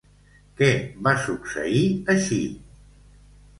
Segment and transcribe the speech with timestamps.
[0.61, 0.69] Què
[1.09, 1.85] va succeir,
[2.17, 2.43] així?